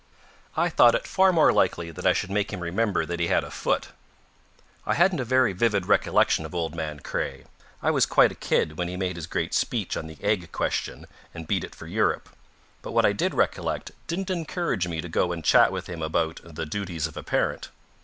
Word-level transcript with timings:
I 0.57 0.69
thought 0.69 0.95
it 0.95 1.05
far 1.05 1.31
more 1.31 1.53
likely 1.53 1.91
that 1.91 2.07
I 2.07 2.11
should 2.13 2.31
make 2.31 2.51
him 2.51 2.61
remember 2.61 3.05
that 3.05 3.19
he 3.19 3.27
had 3.27 3.43
a 3.43 3.51
foot. 3.51 3.89
I 4.83 4.95
hadn't 4.95 5.19
a 5.19 5.23
very 5.23 5.53
vivid 5.53 5.85
recollection 5.85 6.43
of 6.43 6.55
old 6.55 6.73
man 6.73 7.01
Craye. 7.01 7.43
I 7.83 7.91
was 7.91 8.07
quite 8.07 8.31
a 8.31 8.41
kid 8.41 8.79
when 8.79 8.87
he 8.87 8.97
made 8.97 9.15
his 9.15 9.27
great 9.27 9.53
speech 9.53 9.95
on 9.95 10.07
the 10.07 10.17
Egg 10.23 10.51
Question 10.51 11.05
and 11.35 11.45
beat 11.47 11.63
it 11.63 11.75
for 11.75 11.85
Europe 11.85 12.29
but 12.81 12.93
what 12.93 13.05
I 13.05 13.13
did 13.13 13.35
recollect 13.35 13.91
didn't 14.07 14.31
encourage 14.31 14.87
me 14.87 15.01
to 15.01 15.07
go 15.07 15.31
and 15.31 15.45
chat 15.45 15.71
with 15.71 15.85
him 15.87 16.01
about 16.01 16.39
the 16.43 16.65
duties 16.65 17.05
of 17.05 17.15
a 17.15 17.21
parent. 17.21 17.69